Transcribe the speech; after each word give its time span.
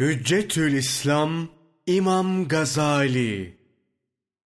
Hüccetül 0.00 0.72
İslam 0.72 1.48
İmam 1.86 2.48
Gazali 2.48 3.56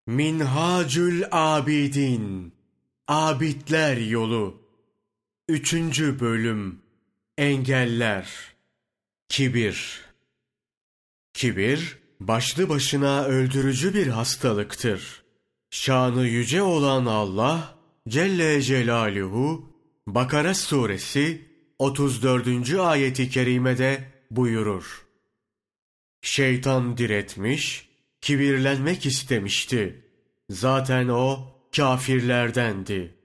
Minhacül 0.07 1.23
Abidin 1.31 2.53
Abidler 3.07 3.97
Yolu 3.97 4.61
Üçüncü 5.49 6.19
Bölüm 6.19 6.79
Engeller 7.37 8.53
Kibir 9.29 10.01
Kibir, 11.33 11.97
başlı 12.19 12.69
başına 12.69 13.23
öldürücü 13.23 13.93
bir 13.93 14.07
hastalıktır. 14.07 15.23
Şanı 15.69 16.27
yüce 16.27 16.61
olan 16.61 17.05
Allah, 17.05 17.75
Celle 18.09 18.61
Celaluhu, 18.61 19.69
Bakara 20.07 20.53
suresi 20.53 21.41
34. 21.79 22.73
ayeti 22.73 23.29
kerimede 23.29 24.03
buyurur. 24.31 25.10
Şeytan 26.21 26.97
diretmiş, 26.97 27.89
kibirlenmek 28.21 29.05
istemişti. 29.05 30.05
Zaten 30.49 31.07
o 31.07 31.39
kafirlerdendi. 31.75 33.15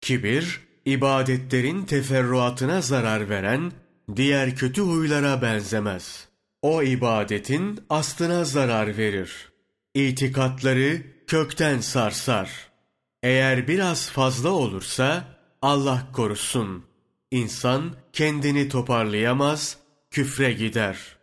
Kibir, 0.00 0.60
ibadetlerin 0.84 1.82
teferruatına 1.84 2.80
zarar 2.80 3.28
veren 3.28 3.72
diğer 4.16 4.56
kötü 4.56 4.82
huylara 4.82 5.42
benzemez. 5.42 6.28
O 6.62 6.82
ibadetin 6.82 7.80
aslına 7.90 8.44
zarar 8.44 8.96
verir. 8.96 9.52
İtikatları 9.94 11.02
kökten 11.26 11.80
sarsar. 11.80 12.50
Eğer 13.22 13.68
biraz 13.68 14.10
fazla 14.10 14.50
olursa 14.50 15.24
Allah 15.62 16.08
korusun. 16.12 16.84
İnsan 17.30 17.96
kendini 18.12 18.68
toparlayamaz, 18.68 19.76
küfre 20.10 20.52
gider.'' 20.52 21.17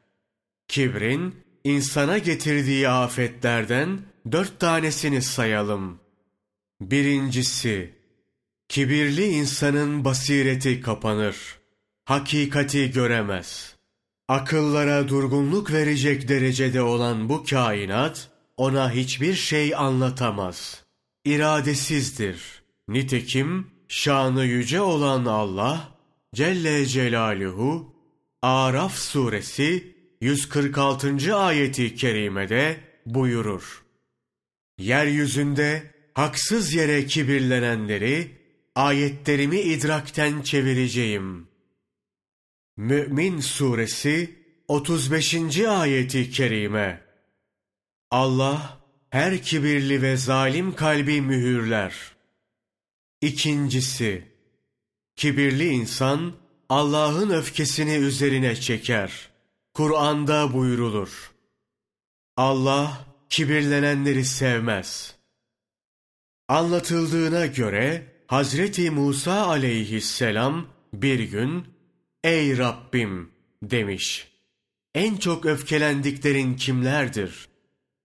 Kibrin 0.68 1.36
insana 1.64 2.18
getirdiği 2.18 2.90
afetlerden 2.90 4.00
dört 4.32 4.60
tanesini 4.60 5.22
sayalım. 5.22 6.00
Birincisi, 6.82 7.94
kibirli 8.70 9.26
insanın 9.26 10.06
basireti 10.06 10.82
kapanır. 10.82 11.60
Hakikati 12.06 12.92
göremez. 12.92 13.76
Akıllara 14.28 15.08
durgunluk 15.08 15.72
verecek 15.72 16.28
derecede 16.28 16.82
olan 16.82 17.30
bu 17.30 17.44
kainat, 17.44 18.30
ona 18.58 18.92
hiçbir 18.92 19.34
şey 19.34 19.76
anlatamaz. 19.76 20.84
İradesizdir. 21.26 22.64
Nitekim, 22.88 23.68
şanı 23.88 24.46
yüce 24.46 24.82
olan 24.82 25.26
Allah, 25.26 25.90
Celle 26.36 26.86
Celaluhu, 26.86 27.96
Araf 28.42 28.96
suresi 28.96 29.95
146. 30.22 31.36
ayeti 31.36 31.96
kerimede 31.96 32.80
buyurur. 33.06 33.84
Yeryüzünde 34.78 35.92
haksız 36.14 36.74
yere 36.74 37.06
kibirlenenleri 37.06 38.32
ayetlerimi 38.76 39.60
idrakten 39.60 40.42
çevireceğim. 40.42 41.48
Mü'min 42.78 43.40
suresi 43.40 44.36
35. 44.68 45.60
ayeti 45.60 46.32
kerime. 46.32 47.02
Allah 48.12 48.82
her 49.10 49.42
kibirli 49.42 50.02
ve 50.02 50.18
zalim 50.18 50.76
kalbi 50.76 51.22
mühürler. 51.22 52.16
İkincisi, 53.22 54.24
kibirli 55.16 55.68
insan 55.68 56.34
Allah'ın 56.70 57.30
öfkesini 57.30 57.96
üzerine 57.96 58.56
çeker.'' 58.56 59.35
Kur'an'da 59.76 60.54
buyrulur. 60.54 61.32
Allah 62.38 63.06
kibirlenenleri 63.30 64.26
sevmez. 64.26 65.16
Anlatıldığına 66.48 67.46
göre 67.46 68.14
Hazreti 68.28 68.92
Musa 68.92 69.48
aleyhisselam 69.48 70.68
bir 70.94 71.20
gün 71.20 71.66
Ey 72.24 72.58
Rabbim 72.58 73.32
demiş. 73.64 74.32
En 74.94 75.18
çok 75.18 75.46
öfkelendiklerin 75.46 76.56
kimlerdir? 76.56 77.48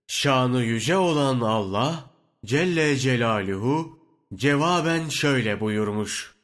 Şanı 0.07 0.65
yüce 0.65 0.97
olan 0.97 1.41
Allah 1.41 2.11
Celle 2.45 2.97
Celaluhu 2.97 3.99
cevaben 4.35 5.09
şöyle 5.09 5.61
buyurmuş. 5.61 6.35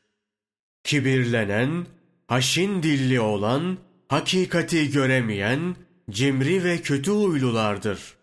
Kibirlenen, 0.84 1.86
haşin 2.26 2.82
dilli 2.82 3.20
olan 3.20 3.85
hakikati 4.08 4.90
göremeyen, 4.90 5.76
cimri 6.10 6.64
ve 6.64 6.82
kötü 6.82 7.10
huylulardır. 7.10 8.16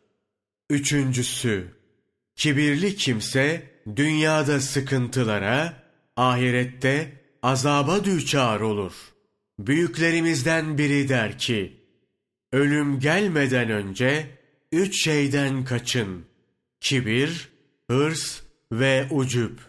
Üçüncüsü, 0.70 1.68
kibirli 2.36 2.96
kimse 2.96 3.64
dünyada 3.96 4.60
sıkıntılara, 4.60 5.84
ahirette 6.16 7.22
azaba 7.42 8.04
düçar 8.04 8.60
olur. 8.60 8.94
Büyüklerimizden 9.60 10.78
biri 10.78 11.10
der 11.10 11.38
ki, 11.38 11.82
ölüm 12.52 13.00
gelmeden 13.00 13.70
önce 13.70 14.38
üç 14.72 15.04
şeyden 15.04 15.66
kaçın. 15.66 16.26
Kibir, 16.80 17.50
hırs 17.90 18.42
ve 18.72 19.08
ucup. 19.12 19.60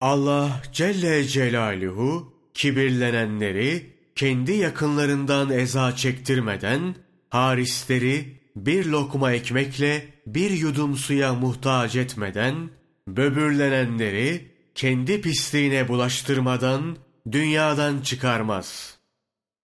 Allah 0.00 0.62
Celle 0.72 1.24
Celaluhu 1.24 2.34
kibirlenenleri 2.54 3.99
kendi 4.20 4.52
yakınlarından 4.52 5.50
eza 5.50 5.96
çektirmeden, 5.96 6.94
harisleri 7.30 8.40
bir 8.56 8.86
lokma 8.86 9.32
ekmekle 9.32 10.06
bir 10.26 10.50
yudum 10.50 10.96
suya 10.96 11.34
muhtaç 11.34 11.96
etmeden, 11.96 12.70
böbürlenenleri 13.08 14.54
kendi 14.74 15.20
pisliğine 15.20 15.88
bulaştırmadan 15.88 16.96
dünyadan 17.32 18.00
çıkarmaz. 18.00 18.98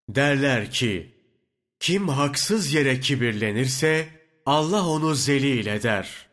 Derler 0.08 0.70
ki, 0.70 1.14
kim 1.80 2.08
haksız 2.08 2.74
yere 2.74 3.00
kibirlenirse 3.00 4.08
Allah 4.46 4.86
onu 4.88 5.14
zelil 5.14 5.66
eder. 5.66 6.26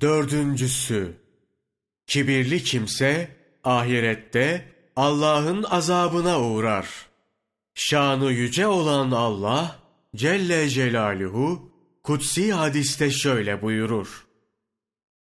Dördüncüsü, 0.00 1.16
kibirli 2.06 2.62
kimse 2.64 3.36
ahirette 3.64 4.64
Allah'ın 4.96 5.62
azabına 5.62 6.40
uğrar.'' 6.40 7.09
Şanı 7.82 8.32
yüce 8.32 8.66
olan 8.66 9.10
Allah 9.10 9.78
Celle 10.16 10.68
Celaluhu 10.68 11.72
kutsi 12.02 12.52
hadiste 12.52 13.10
şöyle 13.10 13.62
buyurur. 13.62 14.26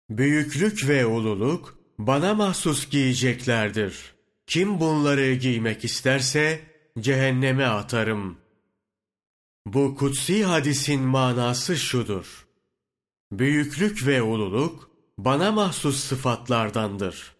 Büyüklük 0.09 0.87
ve 0.87 1.05
ululuk 1.05 1.79
bana 1.99 2.33
mahsus 2.33 2.89
giyeceklerdir. 2.89 4.13
Kim 4.47 4.79
bunları 4.79 5.33
giymek 5.33 5.85
isterse 5.85 6.61
cehenneme 6.99 7.65
atarım. 7.65 8.37
Bu 9.65 9.95
kutsi 9.95 10.43
hadisin 10.45 11.01
manası 11.01 11.77
şudur. 11.77 12.47
Büyüklük 13.31 14.07
ve 14.07 14.21
ululuk 14.21 14.91
bana 15.17 15.51
mahsus 15.51 15.99
sıfatlardandır. 15.99 17.35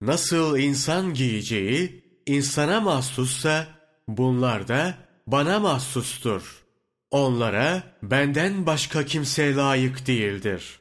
Nasıl 0.00 0.58
insan 0.58 1.14
giyeceği 1.14 2.04
insana 2.26 2.80
mahsussa 2.80 3.77
Bunlar 4.08 4.68
da 4.68 4.94
bana 5.26 5.60
mahsustur. 5.60 6.64
Onlara 7.10 7.82
benden 8.02 8.66
başka 8.66 9.04
kimse 9.04 9.54
layık 9.54 10.06
değildir. 10.06 10.80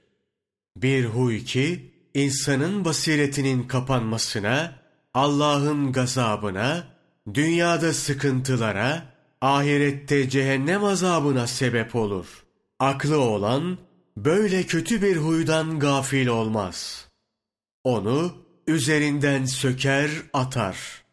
Bir 0.75 1.05
huy 1.05 1.43
ki, 1.43 1.93
insanın 2.13 2.85
basiretinin 2.85 3.63
kapanmasına, 3.63 4.79
Allah'ın 5.13 5.91
gazabına, 5.91 6.83
dünyada 7.33 7.93
sıkıntılara, 7.93 9.03
ahirette 9.41 10.29
cehennem 10.29 10.83
azabına 10.83 11.47
sebep 11.47 11.95
olur. 11.95 12.43
Aklı 12.79 13.19
olan, 13.19 13.77
böyle 14.17 14.63
kötü 14.63 15.01
bir 15.01 15.17
huydan 15.17 15.79
gafil 15.79 16.27
olmaz. 16.27 17.07
Onu 17.83 18.33
üzerinden 18.67 19.45
söker 19.45 20.09
atar.'' 20.33 21.06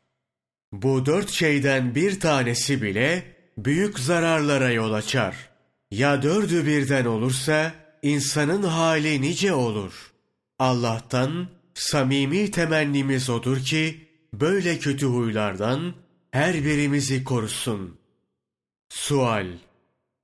Bu 0.83 1.07
dört 1.07 1.31
şeyden 1.31 1.95
bir 1.95 2.21
tanesi 2.21 2.83
bile 2.83 3.23
büyük 3.59 3.99
zararlara 3.99 4.71
yol 4.71 4.93
açar. 4.93 5.37
Ya 5.91 6.23
dördü 6.23 6.67
birden 6.67 7.05
olursa 7.05 7.73
insanın 8.03 8.63
hali 8.63 9.23
nice 9.23 9.53
olur. 9.53 10.13
Allah'tan 10.59 11.49
samimi 11.75 12.51
temennimiz 12.51 13.31
odur 13.31 13.59
ki 13.59 14.09
böyle 14.33 14.79
kötü 14.79 15.07
huylardan 15.07 15.95
her 16.31 16.55
birimizi 16.55 17.25
korusun. 17.25 17.99
Sual 18.89 19.47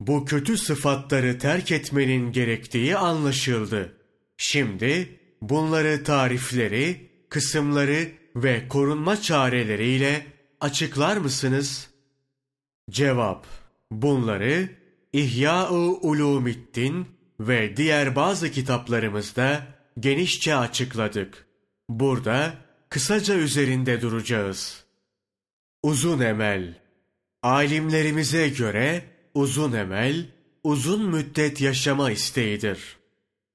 Bu 0.00 0.24
kötü 0.24 0.58
sıfatları 0.58 1.38
terk 1.38 1.72
etmenin 1.72 2.32
gerektiği 2.32 2.96
anlaşıldı. 2.96 3.96
Şimdi 4.36 5.20
bunları 5.42 6.04
tarifleri, 6.04 7.10
kısımları 7.28 8.08
ve 8.36 8.68
korunma 8.68 9.20
çareleriyle 9.20 10.39
açıklar 10.60 11.16
mısınız? 11.16 11.90
Cevap 12.90 13.46
Bunları 13.90 14.68
İhya-ı 15.12 15.78
Ulumiddin 15.78 17.06
ve 17.40 17.76
diğer 17.76 18.16
bazı 18.16 18.50
kitaplarımızda 18.50 19.66
genişçe 20.00 20.56
açıkladık. 20.56 21.46
Burada 21.88 22.54
kısaca 22.88 23.34
üzerinde 23.34 24.00
duracağız. 24.02 24.84
Uzun 25.82 26.20
emel 26.20 26.80
Alimlerimize 27.42 28.48
göre 28.48 29.02
uzun 29.34 29.72
emel, 29.72 30.26
uzun 30.64 31.10
müddet 31.10 31.60
yaşama 31.60 32.10
isteğidir. 32.10 32.96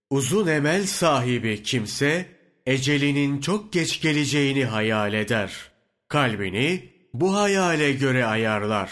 Uzun 0.10 0.48
emel 0.48 0.86
sahibi 0.86 1.63
kimse, 1.63 2.25
ecelinin 2.66 3.42
çok 3.42 3.74
geç 3.74 4.01
geleceğini 4.01 4.66
hayal 4.66 5.13
eder. 5.13 5.72
Kalbini 6.08 6.94
bu 7.21 7.35
hayale 7.35 7.91
göre 7.91 8.25
ayarlar. 8.25 8.91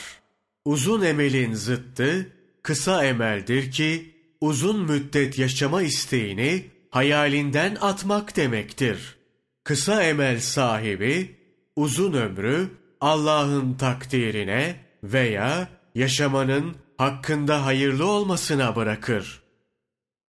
Uzun 0.65 1.01
emelin 1.01 1.53
zıttı, 1.53 2.29
kısa 2.63 3.05
emeldir 3.05 3.71
ki, 3.71 4.15
uzun 4.41 4.81
müddet 4.81 5.39
yaşama 5.39 5.81
isteğini 5.81 6.65
hayalinden 6.89 7.77
atmak 7.81 8.35
demektir. 8.35 9.15
Kısa 9.63 10.03
emel 10.03 10.39
sahibi, 10.39 11.35
uzun 11.75 12.13
ömrü 12.13 12.69
Allah'ın 13.01 13.73
takdirine 13.73 14.75
veya 15.03 15.67
yaşamanın 15.95 16.75
hakkında 16.97 17.65
hayırlı 17.65 18.05
olmasına 18.05 18.75
bırakır. 18.75 19.43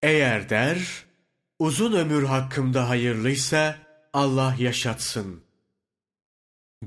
Eğer 0.02 0.50
der, 0.50 1.04
uzun 1.58 1.92
ömür 1.92 2.24
hakkımda 2.24 2.88
hayırlıysa 2.88 3.76
Allah 4.12 4.56
yaşatsın. 4.58 5.43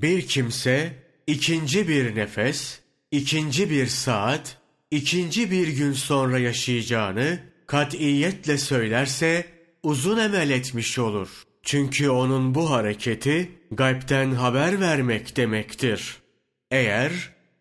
Bir 0.02 0.28
kimse 0.28 0.94
ikinci 1.28 1.88
bir 1.88 2.16
nefes, 2.16 2.80
ikinci 3.12 3.70
bir 3.70 3.88
saat, 3.88 4.58
ikinci 4.92 5.52
bir 5.52 5.68
gün 5.68 5.94
sonra 5.94 6.40
yaşayacağını 6.40 7.40
katiyetle 7.68 8.58
söylerse 8.58 9.46
uzun 9.84 10.18
emel 10.18 10.50
etmiş 10.50 11.00
olur. 11.00 11.44
Çünkü 11.64 12.10
onun 12.10 12.56
bu 12.56 12.72
hareketi 12.72 13.52
gaybten 13.72 14.32
haber 14.32 14.80
vermek 14.80 15.38
demektir. 15.38 16.18
Eğer 16.72 17.12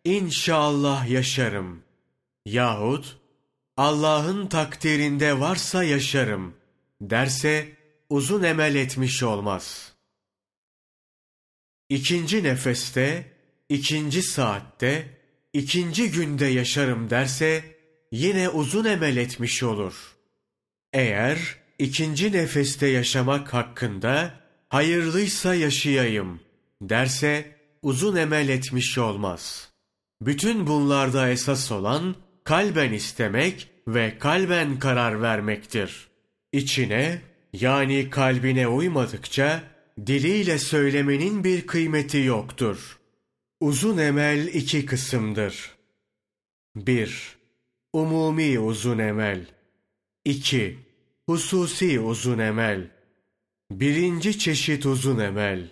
inşallah 0.04 1.10
yaşarım 1.10 1.82
yahut 2.46 3.16
Allah'ın 3.76 4.46
takdirinde 4.46 5.40
varsa 5.40 5.84
yaşarım 5.84 6.54
derse 7.00 7.68
uzun 8.10 8.42
emel 8.42 8.74
etmiş 8.74 9.22
olmaz. 9.22 9.95
İkinci 11.88 12.44
nefeste, 12.44 13.26
ikinci 13.68 14.22
saatte, 14.22 15.08
ikinci 15.52 16.10
günde 16.10 16.46
yaşarım 16.46 17.10
derse 17.10 17.64
yine 18.12 18.48
uzun 18.48 18.84
emel 18.84 19.16
etmiş 19.16 19.62
olur. 19.62 19.94
Eğer 20.92 21.38
ikinci 21.78 22.32
nefeste 22.32 22.86
yaşamak 22.86 23.54
hakkında 23.54 24.40
hayırlıysa 24.68 25.54
yaşayayım 25.54 26.40
derse 26.82 27.56
uzun 27.82 28.16
emel 28.16 28.48
etmiş 28.48 28.98
olmaz. 28.98 29.68
Bütün 30.20 30.66
bunlarda 30.66 31.28
esas 31.28 31.72
olan 31.72 32.14
kalben 32.44 32.92
istemek 32.92 33.68
ve 33.88 34.18
kalben 34.18 34.78
karar 34.78 35.22
vermektir. 35.22 36.08
İçine 36.52 37.20
yani 37.52 38.10
kalbine 38.10 38.68
uymadıkça 38.68 39.62
diliyle 40.06 40.58
söylemenin 40.58 41.44
bir 41.44 41.66
kıymeti 41.66 42.18
yoktur. 42.18 42.98
Uzun 43.60 43.98
emel 43.98 44.46
iki 44.46 44.86
kısımdır. 44.86 45.76
1. 46.76 47.36
Umumi 47.92 48.58
uzun 48.58 48.98
emel 48.98 49.46
2. 50.24 50.78
Hususi 51.26 52.00
uzun 52.00 52.38
emel 52.38 52.90
Birinci 53.70 54.38
çeşit 54.38 54.86
uzun 54.86 55.18
emel 55.18 55.68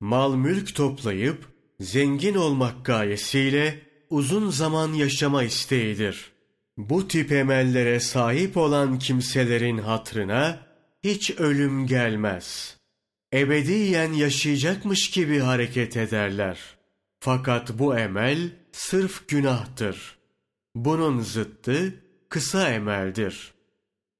Mal 0.00 0.34
mülk 0.34 0.74
toplayıp 0.74 1.46
zengin 1.80 2.34
olmak 2.34 2.84
gayesiyle 2.84 3.80
uzun 4.10 4.50
zaman 4.50 4.92
yaşama 4.92 5.42
isteğidir. 5.42 6.32
Bu 6.76 7.08
tip 7.08 7.32
emellere 7.32 8.00
sahip 8.00 8.56
olan 8.56 8.98
kimselerin 8.98 9.78
hatrına 9.78 10.66
hiç 11.04 11.30
ölüm 11.30 11.86
gelmez. 11.86 12.77
Ebediyen 13.34 14.12
yaşayacakmış 14.12 15.10
gibi 15.10 15.38
hareket 15.38 15.96
ederler. 15.96 16.58
Fakat 17.20 17.78
bu 17.78 17.98
emel 17.98 18.50
sırf 18.72 19.28
günahtır. 19.28 20.18
Bunun 20.74 21.20
zıttı 21.20 21.94
kısa 22.28 22.70
emeldir. 22.70 23.54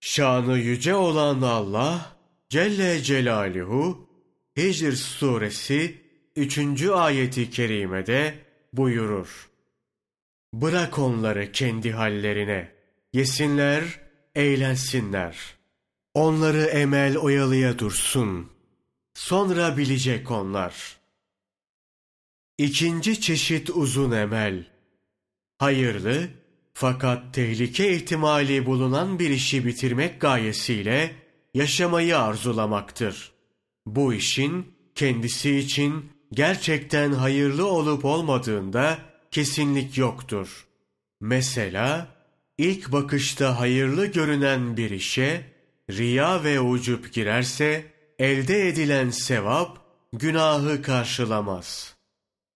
Şanı 0.00 0.58
yüce 0.58 0.94
olan 0.94 1.42
Allah 1.42 2.16
Celle 2.48 3.02
Celaluhu 3.02 4.08
Hicr 4.56 4.92
suresi 4.92 6.02
3. 6.36 6.84
ayeti 6.84 7.50
kerimede 7.50 8.34
buyurur. 8.72 9.48
Bırak 10.52 10.98
onları 10.98 11.52
kendi 11.52 11.92
hallerine. 11.92 12.72
Yesinler, 13.12 14.00
eğlensinler. 14.34 15.38
Onları 16.14 16.62
emel 16.62 17.16
oyalıya 17.16 17.78
dursun. 17.78 18.57
Sonra 19.18 19.76
bilecek 19.76 20.30
onlar. 20.30 20.96
İkinci 22.58 23.20
çeşit 23.20 23.70
uzun 23.70 24.10
emel. 24.10 24.64
Hayırlı 25.58 26.28
fakat 26.74 27.34
tehlike 27.34 27.94
ihtimali 27.94 28.66
bulunan 28.66 29.18
bir 29.18 29.30
işi 29.30 29.66
bitirmek 29.66 30.20
gayesiyle 30.20 31.14
yaşamayı 31.54 32.18
arzulamaktır. 32.18 33.32
Bu 33.86 34.14
işin 34.14 34.74
kendisi 34.94 35.56
için 35.56 36.12
gerçekten 36.32 37.12
hayırlı 37.12 37.66
olup 37.66 38.04
olmadığında 38.04 38.98
kesinlik 39.30 39.98
yoktur. 39.98 40.66
Mesela 41.20 42.08
ilk 42.58 42.92
bakışta 42.92 43.60
hayırlı 43.60 44.06
görünen 44.06 44.76
bir 44.76 44.90
işe 44.90 45.52
riya 45.90 46.44
ve 46.44 46.60
ucup 46.60 47.12
girerse 47.12 47.97
elde 48.18 48.68
edilen 48.68 49.10
sevap 49.10 49.78
günahı 50.12 50.82
karşılamaz. 50.82 51.96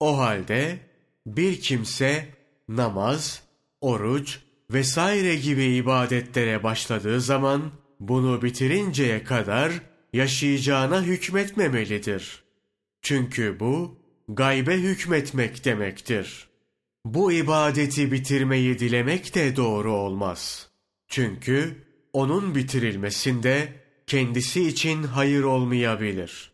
O 0.00 0.19
halde 0.19 0.79
bir 1.26 1.61
kimse 1.61 2.29
namaz, 2.69 3.43
oruç 3.81 4.38
vesaire 4.70 5.37
gibi 5.37 5.65
ibadetlere 5.65 6.63
başladığı 6.63 7.20
zaman 7.20 7.72
bunu 8.01 8.43
bitirinceye 8.43 9.25
kadar 9.25 9.72
yaşayacağına 10.13 11.03
hükmetmemelidir. 11.03 12.43
Çünkü 13.03 13.60
bu 13.60 13.98
gaybe 14.29 14.77
hükmetmek 14.77 15.65
demektir. 15.65 16.48
Bu 17.05 17.32
ibadeti 17.32 18.13
bitirmeyi 18.13 18.79
dilemek 18.79 19.34
de 19.34 19.56
doğru 19.56 19.93
olmaz. 19.93 20.70
Çünkü 21.08 21.84
onun 22.13 22.55
bitirilmesinde 22.55 23.81
kendisi 24.06 24.69
için 24.69 25.03
hayır 25.03 25.43
olmayabilir. 25.43 26.53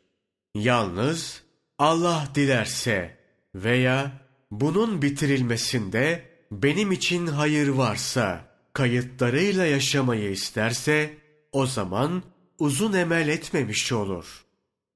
Yalnız 0.54 1.42
Allah 1.78 2.28
dilerse 2.34 3.18
veya 3.54 4.12
bunun 4.50 5.02
bitirilmesinde 5.02 6.24
benim 6.52 6.92
için 6.92 7.26
hayır 7.26 7.68
varsa, 7.68 8.44
kayıtlarıyla 8.72 9.66
yaşamayı 9.66 10.30
isterse, 10.30 11.14
o 11.52 11.66
zaman 11.66 12.22
uzun 12.58 12.92
emel 12.92 13.28
etmemiş 13.28 13.92
olur. 13.92 14.44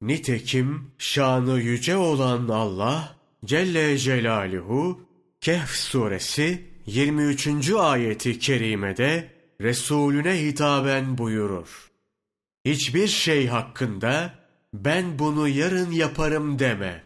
Nitekim 0.01 0.91
şanı 0.99 1.61
yüce 1.61 1.97
olan 1.97 2.49
Allah 2.49 3.17
Celle 3.45 3.99
Celaluhu 3.99 5.01
Kehf 5.41 5.71
suresi 5.71 6.65
23. 6.87 7.71
ayeti 7.71 8.39
kerimede 8.39 9.33
Resulüne 9.61 10.43
hitaben 10.43 11.19
buyurur. 11.19 11.92
Hiçbir 12.65 13.09
şey 13.09 13.47
hakkında 13.47 14.35
ben 14.75 15.19
bunu 15.19 15.49
yarın 15.49 15.91
yaparım 15.91 16.59
deme. 16.59 17.05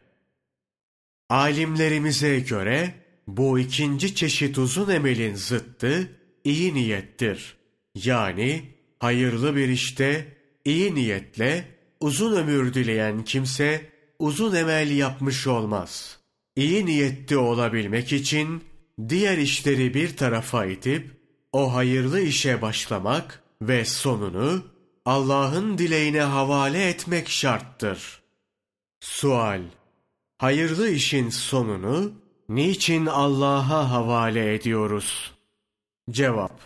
Alimlerimize 1.31 2.41
göre 2.41 2.95
bu 3.27 3.59
ikinci 3.59 4.15
çeşit 4.15 4.59
uzun 4.59 4.91
emelin 4.91 5.35
zıttı 5.35 6.11
iyi 6.45 6.75
niyettir. 6.75 7.57
Yani 7.95 8.63
hayırlı 8.99 9.57
bir 9.57 9.69
işte 9.69 10.37
iyi 10.65 10.95
niyetle 10.95 11.65
uzun 12.01 12.37
ömür 12.37 12.75
dileyen 12.75 13.25
kimse 13.25 13.91
uzun 14.19 14.55
emel 14.55 14.91
yapmış 14.91 15.47
olmaz. 15.47 16.19
İyi 16.57 16.87
niyetli 16.87 17.37
olabilmek 17.37 18.13
için 18.13 18.65
diğer 19.09 19.39
işleri 19.39 19.95
bir 19.95 20.17
tarafa 20.17 20.67
itip 20.67 21.11
o 21.53 21.75
hayırlı 21.75 22.21
işe 22.21 22.63
başlamak 22.63 23.43
ve 23.63 23.85
sonunu 23.85 24.75
Allah'ın 25.07 25.79
dileğine 25.79 26.21
havale 26.21 26.89
etmek 26.89 27.29
şarttır. 27.29 28.23
Sual 29.01 29.63
Hayırlı 30.39 30.91
işin 30.91 31.29
sonunu 31.29 32.13
niçin 32.49 33.07
Allah'a 33.07 33.91
havale 33.91 34.55
ediyoruz? 34.55 35.33
Cevap 36.11 36.61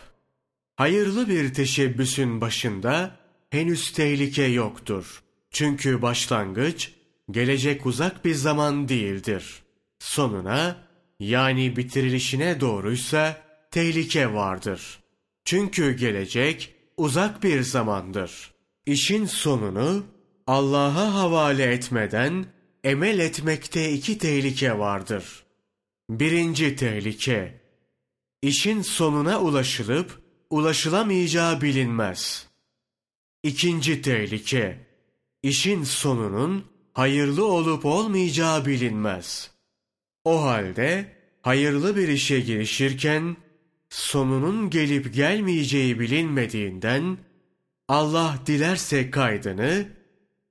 Hayırlı 0.76 1.28
bir 1.28 1.54
teşebbüsün 1.54 2.40
başında 2.40 3.16
henüz 3.50 3.92
tehlike 3.92 4.44
yoktur. 4.44 5.22
Çünkü 5.50 6.02
başlangıç 6.02 6.92
gelecek 7.30 7.86
uzak 7.86 8.24
bir 8.24 8.34
zaman 8.34 8.88
değildir. 8.88 9.62
Sonuna 9.98 10.76
yani 11.18 11.76
bitirilişine 11.76 12.60
doğruysa 12.60 13.42
tehlike 13.70 14.34
vardır. 14.34 14.98
Çünkü 15.44 15.92
gelecek 15.96 16.79
uzak 17.00 17.42
bir 17.42 17.62
zamandır. 17.62 18.54
İşin 18.86 19.26
sonunu 19.26 20.04
Allah'a 20.46 21.14
havale 21.14 21.64
etmeden 21.64 22.46
emel 22.84 23.18
etmekte 23.18 23.92
iki 23.92 24.18
tehlike 24.18 24.78
vardır. 24.78 25.44
Birinci 26.10 26.76
tehlike, 26.76 27.60
işin 28.42 28.82
sonuna 28.82 29.40
ulaşılıp 29.40 30.22
ulaşılamayacağı 30.50 31.60
bilinmez. 31.60 32.46
İkinci 33.42 34.02
tehlike, 34.02 34.86
işin 35.42 35.84
sonunun 35.84 36.64
hayırlı 36.92 37.44
olup 37.44 37.84
olmayacağı 37.84 38.66
bilinmez. 38.66 39.50
O 40.24 40.42
halde 40.42 41.16
hayırlı 41.42 41.96
bir 41.96 42.08
işe 42.08 42.40
girişirken 42.40 43.36
sonunun 43.90 44.70
gelip 44.70 45.14
gelmeyeceği 45.14 46.00
bilinmediğinden 46.00 47.18
Allah 47.88 48.34
dilerse 48.46 49.10
kaydını 49.10 49.88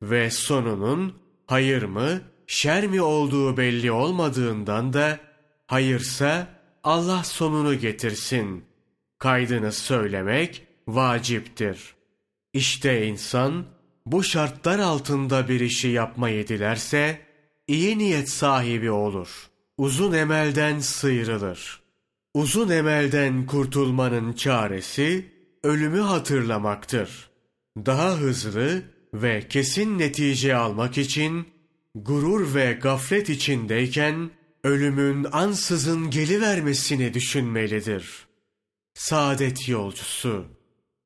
ve 0.01 0.31
sonunun 0.31 1.13
hayır 1.47 1.83
mı 1.83 2.21
şer 2.47 2.87
mi 2.87 3.01
olduğu 3.01 3.57
belli 3.57 3.91
olmadığından 3.91 4.93
da 4.93 5.19
hayırsa 5.67 6.47
Allah 6.83 7.23
sonunu 7.23 7.75
getirsin. 7.79 8.65
Kaydını 9.17 9.71
söylemek 9.71 10.67
vaciptir. 10.87 11.95
İşte 12.53 13.07
insan 13.07 13.65
bu 14.05 14.23
şartlar 14.23 14.79
altında 14.79 15.47
bir 15.47 15.59
işi 15.59 15.87
yapmayı 15.87 16.47
dilerse 16.47 17.21
iyi 17.67 17.97
niyet 17.97 18.29
sahibi 18.29 18.91
olur. 18.91 19.49
Uzun 19.77 20.13
emelden 20.13 20.79
sıyrılır. 20.79 21.88
Uzun 22.33 22.69
emelden 22.69 23.45
kurtulmanın 23.45 24.33
çaresi 24.33 25.25
ölümü 25.63 25.99
hatırlamaktır. 25.99 27.29
Daha 27.77 28.17
hızlı 28.17 28.83
ve 29.13 29.47
kesin 29.47 29.99
netice 29.99 30.55
almak 30.55 30.97
için 30.97 31.47
gurur 31.95 32.55
ve 32.55 32.73
gaflet 32.81 33.29
içindeyken 33.29 34.31
ölümün 34.63 35.27
ansızın 35.31 36.09
gelivermesini 36.09 37.13
düşünmelidir. 37.13 38.27
Saadet 38.93 39.69
yolcusu, 39.69 40.45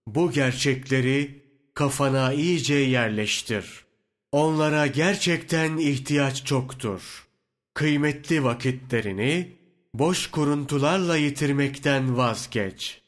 bu 0.08 0.32
gerçekleri 0.32 1.44
kafana 1.74 2.34
iyice 2.34 2.76
yerleştir. 2.76 3.86
Onlara 4.32 4.88
gerçekten 4.88 5.78
ihtiyaç 5.78 6.46
çoktur. 6.46 7.28
Kıymetli 7.74 8.44
vakitlerini 8.44 9.63
boş 9.94 10.32
kuruntularla 10.32 11.18
yitirmekten 11.18 12.18
vazgeç. 12.18 13.02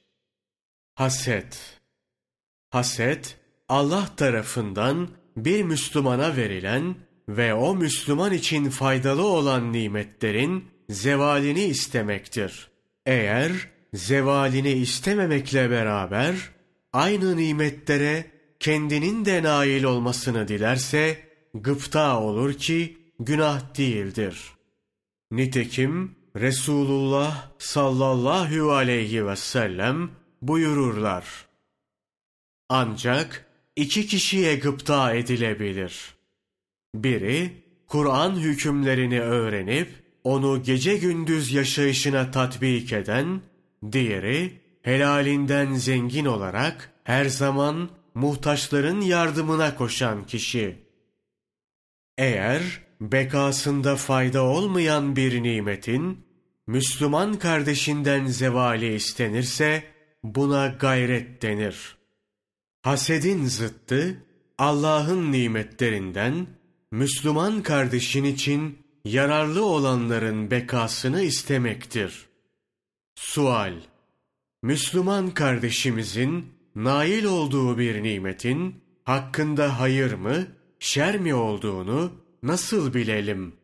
Haset 0.96 1.76
Haset, 2.70 3.38
Allah 3.70 4.16
tarafından 4.18 5.10
bir 5.38 5.64
Müslümana 5.64 6.38
verilen 6.38 6.96
ve 7.30 7.54
o 7.54 7.76
Müslüman 7.76 8.34
için 8.34 8.70
faydalı 8.70 9.24
olan 9.28 9.74
nimetlerin 9.74 10.66
zevalini 10.90 11.64
istemektir. 11.64 12.68
Eğer 13.06 13.52
zevalini 13.94 14.72
istememekle 14.72 15.70
beraber 15.70 16.36
aynı 16.94 17.38
nimetlere 17.38 18.26
kendinin 18.60 19.26
de 19.26 19.44
nail 19.44 19.84
olmasını 19.84 20.48
dilerse 20.48 21.18
gıpta 21.54 22.20
olur 22.20 22.54
ki 22.54 22.98
günah 23.20 23.78
değildir. 23.78 24.42
Nitekim 25.32 26.15
Resulullah 26.36 27.52
sallallahu 27.58 28.72
aleyhi 28.72 29.28
ve 29.28 29.36
sellem 29.36 30.10
buyururlar. 30.42 31.26
Ancak 32.70 33.46
iki 33.76 34.08
kişiye 34.08 34.56
gıpta 34.56 35.14
edilebilir. 35.14 36.16
Biri, 36.96 37.64
Kur'an 37.88 38.36
hükümlerini 38.36 39.22
öğrenip, 39.22 39.90
onu 40.24 40.64
gece 40.64 40.98
gündüz 40.98 41.54
yaşayışına 41.54 42.32
tatbik 42.32 42.94
eden, 42.94 43.42
diğeri, 43.92 44.62
helalinden 44.82 45.74
zengin 45.74 46.26
olarak 46.26 46.92
her 47.04 47.26
zaman 47.26 47.90
muhtaçların 48.14 49.02
yardımına 49.02 49.76
koşan 49.76 50.26
kişi. 50.26 50.78
Eğer 52.18 52.82
bekasında 53.02 53.96
fayda 53.96 54.44
olmayan 54.44 55.16
bir 55.16 55.44
nimetin, 55.44 56.25
Müslüman 56.68 57.40
kardeşinden 57.40 58.26
zevali 58.26 58.96
istenirse, 58.96 59.84
buna 60.24 60.68
gayret 60.68 61.42
denir. 61.42 61.98
Hasedin 62.82 63.46
zıttı, 63.46 64.24
Allah'ın 64.58 65.32
nimetlerinden, 65.32 66.48
Müslüman 66.92 67.64
kardeşin 67.64 68.24
için 68.24 68.80
yararlı 69.06 69.66
olanların 69.66 70.52
bekasını 70.52 71.22
istemektir. 71.22 72.26
Sual 73.16 73.74
Müslüman 74.64 75.30
kardeşimizin 75.30 76.54
nail 76.76 77.26
olduğu 77.26 77.78
bir 77.78 78.04
nimetin 78.04 78.84
hakkında 79.04 79.80
hayır 79.80 80.14
mı, 80.14 80.48
şer 80.80 81.20
mi 81.20 81.34
olduğunu 81.36 82.14
nasıl 82.44 82.94
bilelim? 82.94 83.56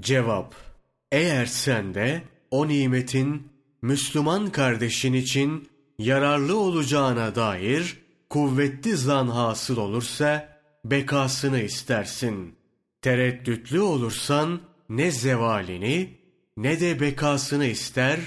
Cevap 0.00 0.71
Eğer 1.12 1.46
sen 1.46 1.94
de 1.94 2.22
o 2.50 2.68
nimetin 2.68 3.48
Müslüman 3.82 4.52
kardeşin 4.52 5.12
için 5.12 5.68
yararlı 5.98 6.56
olacağına 6.56 7.34
dair 7.34 7.98
kuvvetli 8.30 8.96
zan 8.96 9.28
hasıl 9.28 9.76
olursa 9.76 10.58
bekasını 10.84 11.60
istersin. 11.60 12.56
Tereddütlü 13.02 13.80
olursan 13.80 14.60
ne 14.88 15.10
zevalini 15.10 16.18
ne 16.56 16.80
de 16.80 17.00
bekasını 17.00 17.66
ister, 17.66 18.20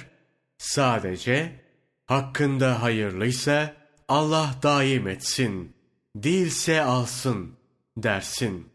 sadece 0.58 1.52
hakkında 2.06 2.82
hayırlıysa 2.82 3.74
Allah 4.08 4.56
daim 4.64 5.08
etsin, 5.08 5.74
değilse 6.16 6.82
alsın 6.82 7.52
dersin. 7.98 8.68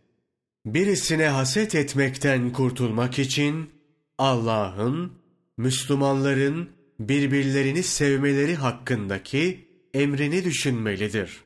Birisine 0.67 1.29
haset 1.29 1.75
etmekten 1.75 2.53
kurtulmak 2.53 3.19
için 3.19 3.80
Allah'ın, 4.21 5.13
Müslümanların 5.57 6.71
birbirlerini 6.99 7.83
sevmeleri 7.83 8.55
hakkındaki 8.55 9.69
emrini 9.95 10.45
düşünmelidir. 10.45 11.41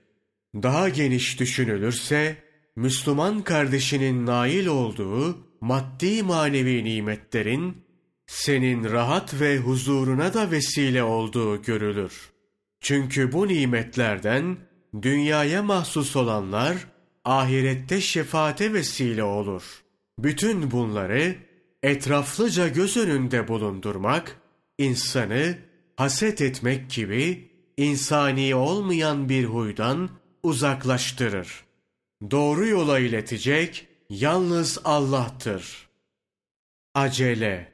Daha 0.54 0.88
geniş 0.88 1.40
düşünülürse, 1.40 2.37
Müslüman 2.76 3.43
kardeşinin 3.43 4.26
nail 4.26 4.66
olduğu 4.66 5.38
maddi 5.61 6.23
manevi 6.23 6.85
nimetlerin 6.85 7.76
senin 8.26 8.85
rahat 8.85 9.40
ve 9.40 9.59
huzuruna 9.59 10.35
da 10.35 10.50
vesile 10.50 11.02
olduğu 11.02 11.62
görülür. 11.62 12.31
Çünkü 12.81 13.33
bu 13.33 13.49
nimetlerden 13.49 14.57
dünyaya 15.02 15.62
mahsus 15.62 16.16
olanlar 16.16 16.76
ahirette 17.25 18.00
şefaate 18.00 18.73
vesile 18.73 19.23
olur. 19.23 19.62
Bütün 20.19 20.71
bunları 20.71 21.37
etraflıca 21.85 22.69
göz 22.69 22.97
önünde 22.97 23.49
bulundurmak, 23.49 24.37
insanı 24.79 25.59
haset 25.97 26.41
etmek 26.41 26.91
gibi 26.91 27.50
insani 27.76 28.55
olmayan 28.55 29.29
bir 29.29 29.45
huydan 29.45 30.11
uzaklaştırır. 30.43 31.64
Doğru 32.31 32.67
yola 32.67 32.99
iletecek 32.99 33.87
yalnız 34.11 34.79
Allah'tır. 34.85 35.88
Acele 36.95 37.73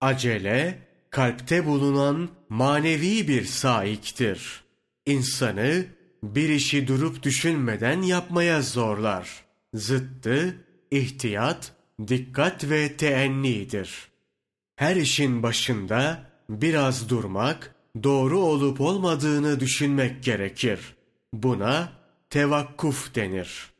Acele, 0.00 0.78
kalpte 1.10 1.66
bulunan 1.66 2.28
manevi 2.48 3.28
bir 3.28 3.44
saiktir. 3.44 4.64
İnsanı 5.06 5.84
bir 6.22 6.48
işi 6.48 6.88
durup 6.88 7.22
düşünmeden 7.22 8.02
yapmaya 8.02 8.62
zorlar. 8.62 9.44
Zıttı, 9.74 10.64
ihtiyat, 10.90 11.72
dikkat 12.08 12.70
ve 12.70 12.96
teennidir. 12.96 14.08
Her 14.76 14.96
işin 14.96 15.42
başında 15.42 16.30
biraz 16.48 17.08
durmak, 17.08 17.74
doğru 18.02 18.38
olup 18.38 18.80
olmadığını 18.80 19.60
düşünmek 19.60 20.24
gerekir. 20.24 20.80
Buna 21.32 21.92
tevakkuf 22.30 23.14
denir. 23.14 23.70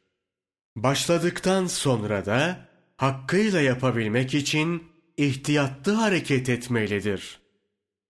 Başladıktan 0.76 1.66
sonra 1.66 2.26
da 2.26 2.68
hakkıyla 2.96 3.60
yapabilmek 3.60 4.34
için 4.34 4.82
ihtiyatlı 5.16 5.92
hareket 5.92 6.48
etmelidir. 6.48 7.40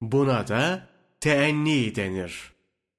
Buna 0.00 0.48
da 0.48 0.88
teenni 1.20 1.94
denir. 1.94 2.52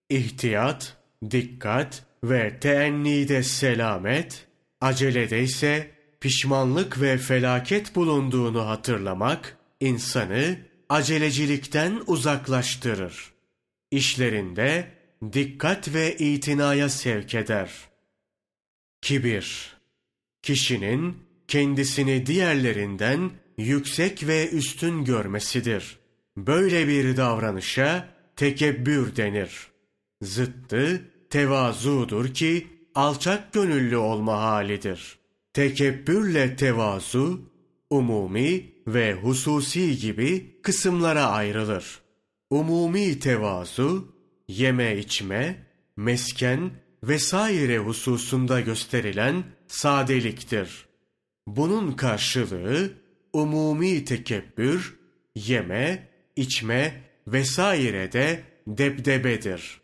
İhtiyat, 0.10 0.98
dikkat 1.32 2.04
ve 2.24 2.60
teennide 2.60 3.44
selamet, 3.44 4.48
acelede 4.82 5.42
ise 5.42 5.95
pişmanlık 6.20 7.02
ve 7.02 7.18
felaket 7.18 7.96
bulunduğunu 7.96 8.68
hatırlamak, 8.68 9.58
insanı 9.80 10.58
acelecilikten 10.90 12.02
uzaklaştırır. 12.08 13.34
İşlerinde 13.92 14.92
dikkat 15.34 15.94
ve 15.94 16.18
itinaya 16.18 16.90
sevk 16.90 17.36
eder. 17.36 17.72
Kibir 19.02 19.76
Kişinin 20.46 21.18
kendisini 21.48 22.26
diğerlerinden 22.26 23.32
yüksek 23.58 24.28
ve 24.28 24.50
üstün 24.50 25.06
görmesidir. 25.06 25.98
Böyle 26.38 26.88
bir 26.88 27.18
davranışa 27.18 28.08
tekebbür 28.36 29.16
denir. 29.16 29.68
Zıttı 30.22 31.02
tevazudur 31.30 32.34
ki 32.34 32.68
alçak 32.96 33.54
gönüllü 33.54 33.98
olma 33.98 34.42
halidir. 34.42 35.18
Tekebbürle 35.56 36.56
tevazu, 36.56 37.52
umumi 37.90 38.74
ve 38.88 39.14
hususi 39.14 39.98
gibi 39.98 40.60
kısımlara 40.62 41.26
ayrılır. 41.26 42.00
Umumi 42.50 43.20
tevazu, 43.20 44.16
yeme 44.48 44.98
içme, 44.98 45.66
mesken 45.98 46.72
vesaire 47.04 47.78
hususunda 47.78 48.62
gösterilen 48.62 49.44
sadeliktir. 49.68 50.86
Bunun 51.48 51.92
karşılığı 51.92 52.94
umumi 53.34 54.06
tekebbür, 54.06 55.00
yeme, 55.36 56.10
içme 56.36 57.04
vesaire 57.28 58.12
de 58.12 58.44
debdebedir. 58.68 59.82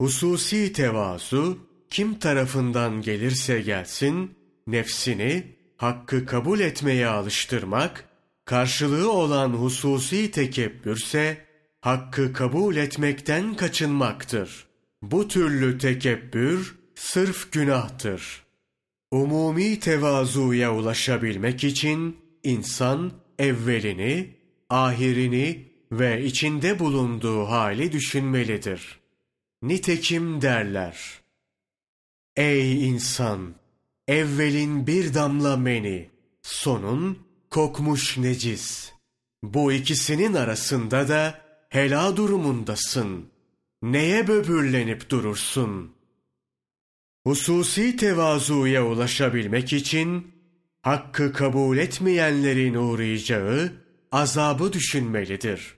Hususi 0.00 0.72
tevazu 0.72 1.58
kim 1.90 2.18
tarafından 2.18 3.02
gelirse 3.02 3.60
gelsin 3.60 4.43
nefsini 4.66 5.56
hakkı 5.76 6.26
kabul 6.26 6.60
etmeye 6.60 7.06
alıştırmak, 7.06 8.08
karşılığı 8.44 9.12
olan 9.12 9.50
hususi 9.50 10.30
tekebbürse 10.30 11.44
hakkı 11.80 12.32
kabul 12.32 12.76
etmekten 12.76 13.54
kaçınmaktır. 13.54 14.66
Bu 15.02 15.28
türlü 15.28 15.78
tekebbür 15.78 16.78
sırf 16.94 17.52
günahtır. 17.52 18.44
Umumi 19.10 19.80
tevazuya 19.80 20.74
ulaşabilmek 20.74 21.64
için 21.64 22.16
insan 22.42 23.12
evvelini, 23.38 24.36
ahirini 24.70 25.72
ve 25.92 26.24
içinde 26.24 26.78
bulunduğu 26.78 27.44
hali 27.44 27.92
düşünmelidir. 27.92 29.00
Nitekim 29.62 30.42
derler. 30.42 31.20
Ey 32.36 32.88
insan! 32.88 33.63
Evvelin 34.08 34.86
bir 34.86 35.14
damla 35.14 35.56
meni, 35.56 36.10
sonun 36.42 37.18
kokmuş 37.50 38.18
necis. 38.18 38.92
Bu 39.42 39.72
ikisinin 39.72 40.34
arasında 40.34 41.08
da 41.08 41.40
hela 41.68 42.16
durumundasın. 42.16 43.26
Neye 43.82 44.28
böbürlenip 44.28 45.10
durursun? 45.10 45.92
Hususi 47.26 47.96
tevazuya 47.96 48.86
ulaşabilmek 48.86 49.72
için 49.72 50.32
hakkı 50.82 51.32
kabul 51.32 51.78
etmeyenlerin 51.78 52.74
uğrayacağı 52.74 53.72
azabı 54.12 54.72
düşünmelidir. 54.72 55.74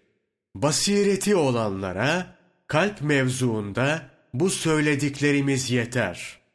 Basireti 0.55 1.37
olanlara 1.37 2.37
kalp 2.67 3.03
mevzuunda 3.03 4.11
bu 4.35 4.51
söylediklerimiz 4.51 5.71
yeter. 5.71 6.46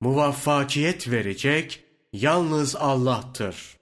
Muvaffakiyet 0.00 1.10
verecek 1.10 1.84
yalnız 2.12 2.76
Allah'tır. 2.76 3.75